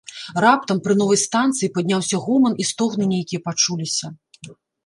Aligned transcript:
Раптам 0.43 0.79
пры 0.87 0.95
новай 1.01 1.19
станцыі 1.25 1.69
падняўся 1.77 2.21
гоман 2.25 2.57
і 2.65 2.67
стогны 2.73 3.03
нейкія 3.15 3.45
пачуліся. 3.51 4.15